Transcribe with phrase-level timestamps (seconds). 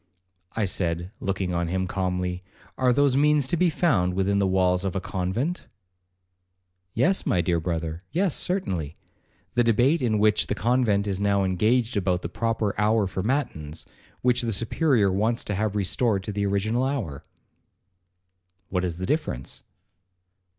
[0.53, 2.41] I said, looking on him calmly,
[2.75, 5.67] 'Are those means to be found within the walls of a convent?'
[6.95, 12.29] 'Yes, my dear brother,—yes, certainly,—the debate in which the convent is now engaged about the
[12.29, 13.85] proper hour for matins,
[14.23, 17.21] which the Superior wants to have restored to the original hour.'
[18.69, 19.61] 'What is the difference?'